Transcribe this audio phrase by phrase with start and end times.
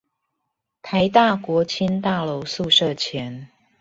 [0.81, 3.49] 臺大國青大樓宿舍前